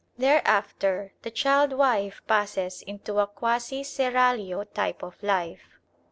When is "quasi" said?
3.27-3.83